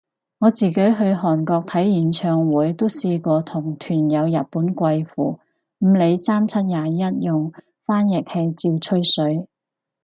[0.39, 5.37] 我自己去韓國睇演唱會都試過同團有日本貴婦，
[5.77, 7.53] 唔理三七廿一用
[7.85, 9.47] 翻譯器照吹水